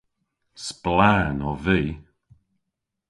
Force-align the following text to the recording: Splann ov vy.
Splann 0.67 1.37
ov 1.49 1.59
vy. 1.65 1.81